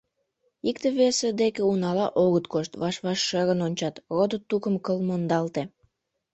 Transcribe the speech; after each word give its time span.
Икте-весе 0.69 1.29
деке 1.41 1.61
унала 1.71 2.07
огыт 2.23 2.45
кошт, 2.53 2.71
ваш-ваш 2.81 3.19
шӧрын 3.27 3.59
ончат, 3.67 3.95
родо-тукым 4.15 4.75
кыл 4.85 4.97
мондалте. 5.07 5.63